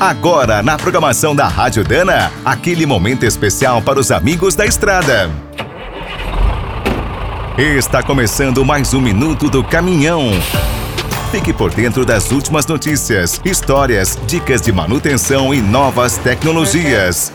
Agora, 0.00 0.62
na 0.62 0.78
programação 0.78 1.36
da 1.36 1.46
Rádio 1.46 1.84
Dana, 1.84 2.32
aquele 2.42 2.86
momento 2.86 3.26
especial 3.26 3.82
para 3.82 4.00
os 4.00 4.10
amigos 4.10 4.54
da 4.54 4.64
estrada. 4.64 5.30
Está 7.58 8.02
começando 8.02 8.64
mais 8.64 8.94
um 8.94 9.00
minuto 9.02 9.50
do 9.50 9.62
caminhão. 9.62 10.30
Fique 11.30 11.52
por 11.52 11.70
dentro 11.70 12.06
das 12.06 12.32
últimas 12.32 12.66
notícias, 12.66 13.38
histórias, 13.44 14.18
dicas 14.26 14.62
de 14.62 14.72
manutenção 14.72 15.52
e 15.52 15.60
novas 15.60 16.16
tecnologias. 16.16 17.30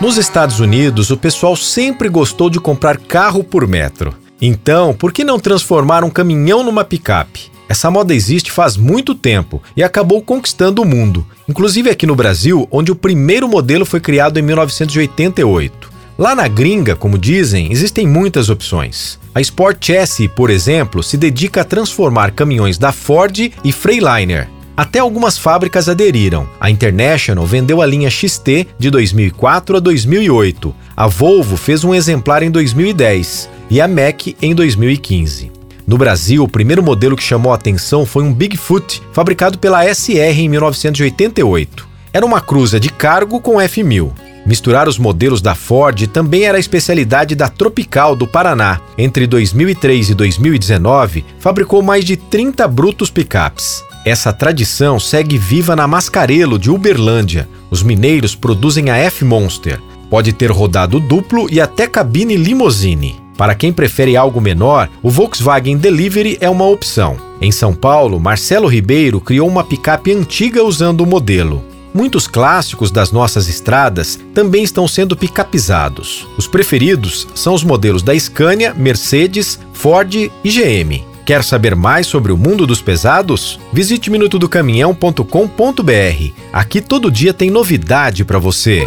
Nos 0.00 0.16
Estados 0.16 0.60
Unidos, 0.60 1.10
o 1.10 1.16
pessoal 1.16 1.56
sempre 1.56 2.08
gostou 2.08 2.48
de 2.48 2.60
comprar 2.60 2.98
carro 2.98 3.42
por 3.42 3.66
metro. 3.66 4.14
Então, 4.40 4.94
por 4.94 5.12
que 5.12 5.24
não 5.24 5.40
transformar 5.40 6.04
um 6.04 6.10
caminhão 6.10 6.62
numa 6.62 6.84
picape? 6.84 7.55
Essa 7.68 7.90
moda 7.90 8.14
existe 8.14 8.52
faz 8.52 8.76
muito 8.76 9.14
tempo 9.14 9.62
e 9.76 9.82
acabou 9.82 10.22
conquistando 10.22 10.82
o 10.82 10.84
mundo, 10.84 11.26
inclusive 11.48 11.90
aqui 11.90 12.06
no 12.06 12.14
Brasil, 12.14 12.68
onde 12.70 12.92
o 12.92 12.96
primeiro 12.96 13.48
modelo 13.48 13.84
foi 13.84 14.00
criado 14.00 14.38
em 14.38 14.42
1988. 14.42 15.96
Lá 16.18 16.34
na 16.34 16.48
gringa, 16.48 16.96
como 16.96 17.18
dizem, 17.18 17.70
existem 17.70 18.06
muitas 18.06 18.48
opções. 18.48 19.18
A 19.34 19.40
Sport 19.40 19.84
Chassis, 19.84 20.30
por 20.34 20.48
exemplo, 20.48 21.02
se 21.02 21.16
dedica 21.16 21.60
a 21.60 21.64
transformar 21.64 22.30
caminhões 22.30 22.78
da 22.78 22.92
Ford 22.92 23.52
e 23.62 23.72
Freightliner. 23.72 24.48
Até 24.74 24.98
algumas 24.98 25.36
fábricas 25.36 25.88
aderiram. 25.88 26.48
A 26.60 26.70
International 26.70 27.44
vendeu 27.44 27.82
a 27.82 27.86
linha 27.86 28.10
XT 28.10 28.68
de 28.78 28.90
2004 28.90 29.76
a 29.76 29.80
2008. 29.80 30.74
A 30.96 31.06
Volvo 31.06 31.56
fez 31.56 31.82
um 31.82 31.94
exemplar 31.94 32.42
em 32.42 32.50
2010 32.50 33.48
e 33.70 33.80
a 33.80 33.88
Mac 33.88 34.28
em 34.40 34.54
2015. 34.54 35.55
No 35.86 35.96
Brasil, 35.96 36.42
o 36.42 36.48
primeiro 36.48 36.82
modelo 36.82 37.16
que 37.16 37.22
chamou 37.22 37.52
a 37.52 37.54
atenção 37.54 38.04
foi 38.04 38.24
um 38.24 38.34
Bigfoot, 38.34 39.00
fabricado 39.12 39.56
pela 39.56 39.84
SR 39.84 40.40
em 40.40 40.48
1988. 40.48 41.86
Era 42.12 42.26
uma 42.26 42.40
cruza 42.40 42.80
de 42.80 42.88
cargo 42.88 43.40
com 43.40 43.56
F1000. 43.56 44.10
Misturar 44.44 44.88
os 44.88 44.98
modelos 44.98 45.40
da 45.40 45.54
Ford 45.54 46.06
também 46.08 46.44
era 46.44 46.56
a 46.56 46.60
especialidade 46.60 47.34
da 47.34 47.48
Tropical 47.48 48.16
do 48.16 48.26
Paraná. 48.26 48.80
Entre 48.98 49.26
2003 49.26 50.10
e 50.10 50.14
2019, 50.14 51.24
fabricou 51.38 51.82
mais 51.82 52.04
de 52.04 52.16
30 52.16 52.66
brutos 52.66 53.10
picapes. 53.10 53.84
Essa 54.04 54.32
tradição 54.32 54.98
segue 54.98 55.36
viva 55.36 55.76
na 55.76 55.86
Mascarelo 55.86 56.58
de 56.58 56.70
Uberlândia. 56.70 57.48
Os 57.70 57.82
mineiros 57.82 58.34
produzem 58.34 58.88
a 58.90 58.96
F-Monster. 58.96 59.80
Pode 60.08 60.32
ter 60.32 60.50
rodado 60.50 60.98
duplo 60.98 61.48
e 61.50 61.60
até 61.60 61.86
cabine 61.86 62.36
limousine. 62.36 63.25
Para 63.36 63.54
quem 63.54 63.72
prefere 63.72 64.16
algo 64.16 64.40
menor, 64.40 64.88
o 65.02 65.10
Volkswagen 65.10 65.76
Delivery 65.76 66.38
é 66.40 66.48
uma 66.48 66.66
opção. 66.66 67.16
Em 67.40 67.52
São 67.52 67.74
Paulo, 67.74 68.18
Marcelo 68.18 68.66
Ribeiro 68.66 69.20
criou 69.20 69.46
uma 69.46 69.62
picape 69.62 70.12
antiga 70.12 70.64
usando 70.64 71.02
o 71.02 71.06
modelo. 71.06 71.62
Muitos 71.92 72.26
clássicos 72.26 72.90
das 72.90 73.10
nossas 73.10 73.48
estradas 73.48 74.18
também 74.34 74.62
estão 74.62 74.86
sendo 74.86 75.16
picapizados. 75.16 76.26
Os 76.36 76.46
preferidos 76.46 77.26
são 77.34 77.54
os 77.54 77.64
modelos 77.64 78.02
da 78.02 78.18
Scania, 78.18 78.74
Mercedes, 78.74 79.58
Ford 79.72 80.14
e 80.14 80.30
GM. 80.44 81.04
Quer 81.24 81.42
saber 81.42 81.74
mais 81.74 82.06
sobre 82.06 82.32
o 82.32 82.36
mundo 82.36 82.66
dos 82.66 82.80
pesados? 82.80 83.58
Visite 83.72 84.10
minutodocaminhão.com.br. 84.10 86.32
Aqui 86.52 86.80
todo 86.80 87.10
dia 87.10 87.34
tem 87.34 87.50
novidade 87.50 88.24
para 88.24 88.38
você. 88.38 88.86